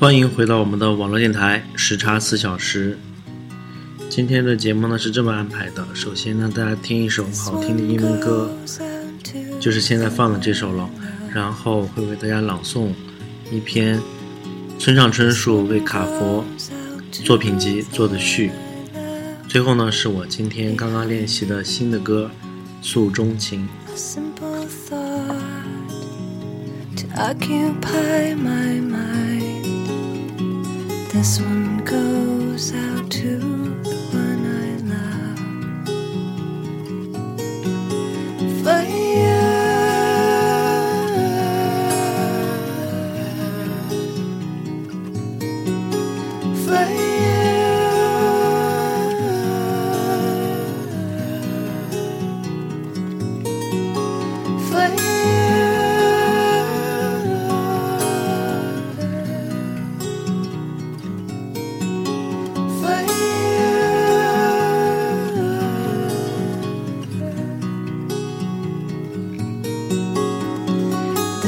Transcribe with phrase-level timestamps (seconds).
[0.00, 2.98] 欢迎回到我们的网络电台时差四小时。
[4.10, 8.50] 今天的节目呢是这么安排的：首先呢，大家听一首好听的英文歌，
[9.60, 10.90] 就是现在放的这首了。
[11.32, 12.90] 然后会为大家朗诵
[13.50, 14.02] 一篇
[14.78, 16.44] 村上春树为卡佛
[17.10, 18.50] 作品集做的序。
[19.52, 22.30] 最后呢，是我今天刚刚练习的新的歌
[22.86, 23.68] 《诉衷情》。
[23.92, 24.16] This
[31.38, 33.51] one goes out to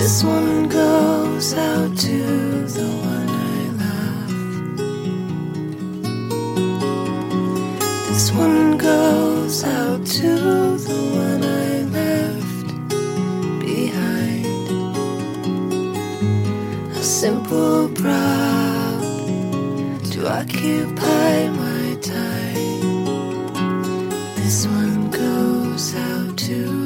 [0.04, 4.32] This one goes out to the one I love.
[8.08, 12.68] This one goes out to the one I left
[13.60, 14.44] behind.
[16.98, 19.00] A simple prop
[20.12, 23.04] to occupy my time.
[24.36, 26.83] This one goes out to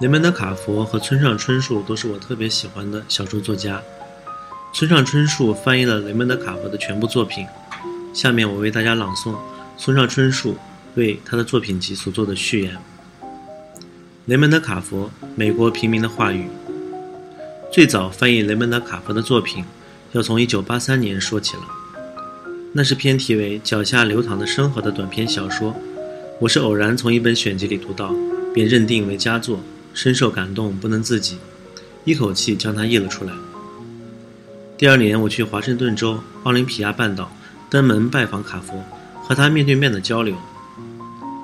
[0.00, 3.82] 雷蒙德·卡佛和村上春树都是我特别喜欢的小说作家。
[4.72, 7.44] 村上春树翻译了雷蒙德·卡佛的全部作品。
[8.14, 9.34] 下面我为大家朗诵
[9.76, 10.56] 村上春树
[10.94, 12.76] 为他的作品集所做的序言。
[14.26, 16.48] 雷蒙德·卡佛，美国平民的话语。
[17.72, 19.64] 最早翻译雷蒙德·卡佛的作品，
[20.12, 21.62] 要从1983年说起了。
[22.72, 25.74] 那是篇题为《脚下流淌的生活》的短篇小说，
[26.38, 28.14] 我是偶然从一本选集里读到，
[28.54, 29.58] 便认定为佳作。
[29.94, 31.38] 深受感动，不能自己，
[32.04, 33.32] 一口气将它译了出来。
[34.76, 37.32] 第二年，我去华盛顿州奥林匹亚半岛
[37.68, 38.84] 登门拜访卡佛，
[39.22, 40.36] 和他面对面的交流。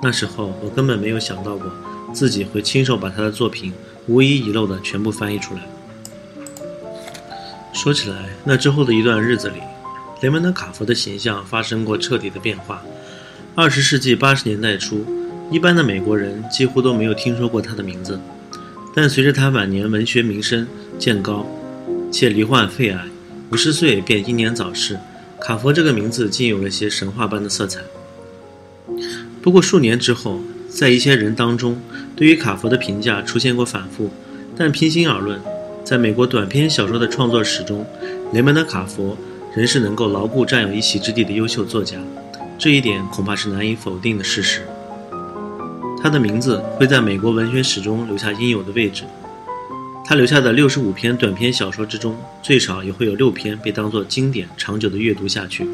[0.01, 1.69] 那时候，我根本没有想到过
[2.13, 3.73] 自己会亲手把他的作品
[4.07, 5.61] 无一遗漏的全部翻译出来。
[7.73, 9.55] 说起来，那之后的一段日子里，
[10.21, 12.81] 雷蒙德·卡佛的形象发生过彻底的变化。
[13.53, 15.05] 二十世纪八十年代初，
[15.51, 18.19] 一般的美国人几乎都没有听说过他的名字。
[18.95, 20.65] 但随着他晚年文学名声
[20.97, 21.45] 渐高，
[22.09, 23.05] 且罹患肺癌，
[23.51, 24.97] 五十岁便英年早逝，
[25.41, 27.81] 卡佛这个名字竟有了些神话般的色彩。
[29.41, 30.39] 不过数年之后，
[30.69, 31.81] 在一些人当中，
[32.15, 34.09] 对于卡佛的评价出现过反复。
[34.55, 35.41] 但平心而论，
[35.83, 37.85] 在美国短篇小说的创作史中，
[38.31, 39.17] 雷蒙德·卡佛
[39.53, 41.97] 仍是能够牢固占有一席之地的优秀作家，
[42.57, 44.61] 这一点恐怕是难以否定的事实。
[46.01, 49.03] 他的名字会在美国文学史中留下应有的位置。
[50.07, 55.67] 他留下的六十五篇短篇小说之中，最少也会有六篇被当作经典，长久的阅读下去。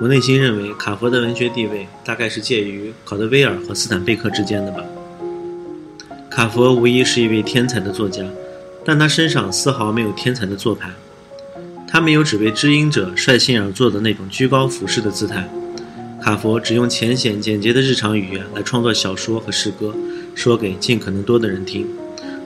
[0.00, 4.84] 我内心认为，卡佛的文学地位大概是介于考德威尔和斯坦贝克之间的吧。
[6.30, 8.24] 卡佛无疑是一位天才的作家，
[8.84, 10.90] 但他身上丝毫没有天才的做派。
[11.88, 15.50] 他没有只为知音者率性而做的那种居高俯视的姿态。
[16.22, 19.94] 卡佛只用浅显简洁的日常语言来创作小说和诗歌，
[20.34, 21.86] 说给尽可能多的人听，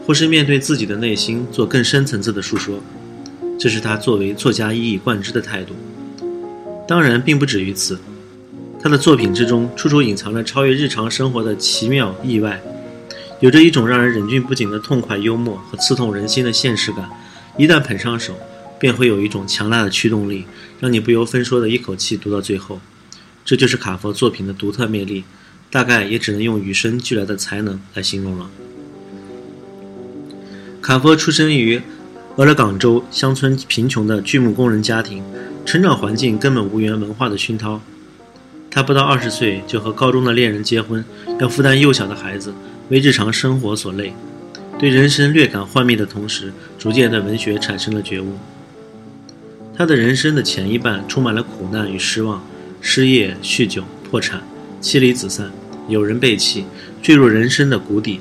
[0.07, 2.81] 或是面对自己的内心做更深层次的述说。
[3.59, 5.75] 这是他作为作家一以贯之的态度。
[6.87, 7.99] 当然，并不止于此，
[8.81, 12.63] 他的作品之中处处隐藏着超越日常生活的奇妙意外，
[13.41, 17.09] 有着一种让人忍俊不禁的痛快幽默和刺痛人心的现实感。
[17.59, 18.35] 一旦捧上手，
[18.79, 20.45] 便会有一种强大的驱动力，
[20.79, 22.81] 让你不由分说的一口气读到最后。
[23.45, 25.25] 这就是卡佛作品的独特魅力，
[25.71, 28.51] 大概也只能用与生俱来的才能来形容了。
[30.81, 31.81] 卡佛出生于
[32.37, 35.23] 俄勒冈州乡村贫穷的锯木工人家庭，
[35.65, 37.81] 成长环境根本无缘文化的熏陶。
[38.71, 41.05] 他不到二十岁就和高中的恋人结婚，
[41.39, 42.53] 要负担幼小的孩子，
[42.89, 44.13] 为日常生活所累，
[44.79, 48.39] 对人生略感幻灭的同时，逐渐对文学产生了觉悟。
[49.77, 52.43] 他的人生的前一半充满了苦难与失望。
[52.87, 54.43] 失业、酗酒、破产、
[54.79, 55.51] 妻离子散、
[55.89, 56.67] 有人背弃，
[57.01, 58.21] 坠入人生的谷底。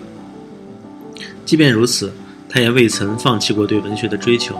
[1.43, 2.13] 即便如此，
[2.47, 4.55] 他也未曾放弃过对文学的追求。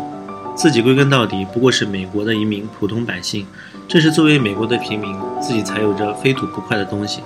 [0.57, 3.47] 自己归根到底不过是美国的一名普通百姓，
[3.88, 7.21] 正是作为美国的平民，自己才有着非土不快的东西。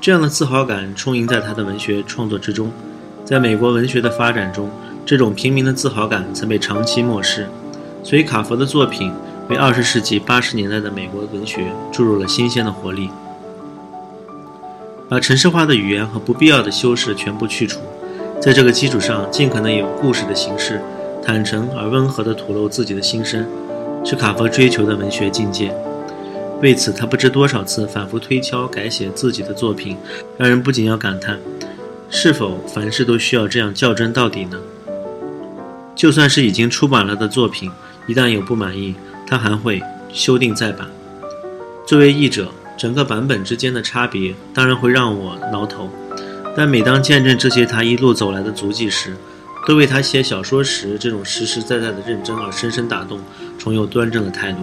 [0.00, 2.72] 这样的自豪感充盈在他的文学创作之中。
[3.26, 4.70] 在美国文学的发展中，
[5.04, 7.46] 这种平民的自豪感曾被长期漠视。
[8.02, 9.12] 所以，卡佛的作品。
[9.48, 13.10] 为二十世纪八十年代的美国文学注入了新鲜的活力，
[15.08, 17.78] 把城市化的语言和不必要的修饰全部去除，
[18.40, 20.80] 在这个基础上，尽可能以故事的形式，
[21.24, 23.46] 坦诚而温和地吐露自己的心声，
[24.04, 25.72] 是卡佛追求的文学境界。
[26.60, 29.96] 为此，他不知多少次反复推敲改写自己的作品，
[30.36, 31.38] 让人不仅要感叹：
[32.10, 34.58] 是否凡事都需要这样较真到底呢？
[35.94, 37.70] 就算是已经出版了的作品，
[38.08, 38.94] 一旦有不满意，
[39.26, 39.82] 他还会
[40.12, 40.86] 修订再版。
[41.86, 45.90] 作为译者，整个版本之间的差别当然会让我挠头，
[46.56, 49.14] 但每当见证这些他一路走来的足迹时，
[49.66, 53.20] 都为他写小说时这种实实在在的认真而深深打动，
[53.58, 54.58] 重又端正了态度。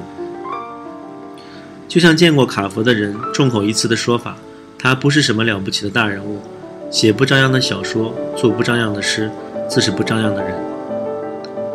[1.87, 4.35] 就像见过卡佛的人众口一词的说法，
[4.79, 6.41] 他不是什么了不起的大人物，
[6.89, 9.29] 写不张扬的小说，做不张扬的诗，
[9.69, 10.55] 自是不张扬的人。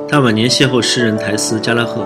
[0.08, 2.04] 他晚年邂逅诗人台斯·加拉赫。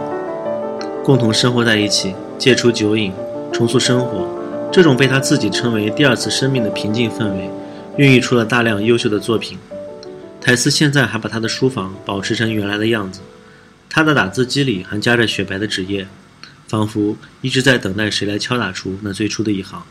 [1.04, 3.12] 共同生活在一起，戒除酒瘾，
[3.52, 4.25] 重塑生活，
[4.72, 7.50] 这种被他自己称为“第二次生命”的平静氛围，
[7.96, 9.58] 孕育出了大量优秀的作品。
[10.40, 13.20] 泰斯现在还把他的书房保持成原来的样子，
[13.90, 16.06] 他的打字机里还夹着雪白的纸页，
[16.69, 19.82] 仿佛一直在等待谁来敲打出那最初的一行。